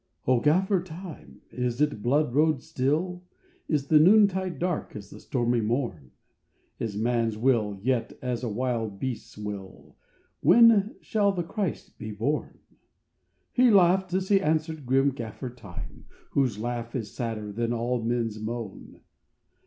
"O 0.27 0.39
Gaffer 0.39 0.81
Time, 0.81 1.41
is 1.51 1.79
it 1.79 2.01
blood 2.01 2.33
road 2.33 2.63
still? 2.63 3.21
Is 3.67 3.85
the 3.85 3.99
noontide 3.99 4.57
dark 4.57 4.95
as 4.95 5.11
the 5.11 5.19
stormy 5.19 5.61
morn? 5.61 6.09
Is 6.79 6.97
man 6.97 7.27
s 7.27 7.37
will 7.37 7.79
yet 7.83 8.17
as 8.19 8.41
a 8.43 8.49
wild 8.49 8.99
beast 8.99 9.37
s 9.37 9.37
will? 9.37 9.95
When 10.39 10.95
shall 11.01 11.31
the 11.31 11.43
Christ 11.43 11.99
be 11.99 12.09
born?" 12.11 12.57
He 13.51 13.69
laughed 13.69 14.11
as 14.15 14.29
he 14.29 14.41
answered, 14.41 14.87
grim 14.87 15.11
Gaffer 15.11 15.51
Time, 15.51 16.05
Whose 16.31 16.57
laugh 16.57 16.95
is 16.95 17.13
sadder 17.13 17.51
than 17.51 17.71
all 17.71 18.01
men 18.01 18.25
s 18.25 18.39
moan. 18.39 19.01